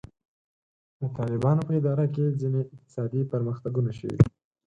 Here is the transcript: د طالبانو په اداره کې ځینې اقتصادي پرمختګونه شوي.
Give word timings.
د 0.99 1.01
طالبانو 1.17 1.61
په 1.67 1.73
اداره 1.79 2.05
کې 2.13 2.35
ځینې 2.41 2.61
اقتصادي 2.75 3.21
پرمختګونه 3.31 3.91
شوي. 3.99 4.19